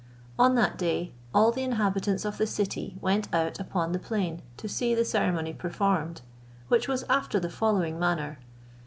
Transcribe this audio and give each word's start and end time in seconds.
On 0.39 0.55
that 0.55 0.79
day 0.79 1.13
all 1.31 1.51
the 1.51 1.61
inhabitants 1.61 2.25
of 2.25 2.39
the 2.39 2.47
city 2.47 2.97
went 3.01 3.31
out 3.31 3.59
upon 3.59 3.91
the 3.91 3.99
plain 3.99 4.41
to 4.57 4.67
see 4.67 4.95
the 4.95 5.05
ceremony 5.05 5.53
performed, 5.53 6.21
which 6.69 6.87
was 6.87 7.03
after 7.07 7.39
the 7.39 7.51
following 7.51 7.99
manner. 7.99 8.39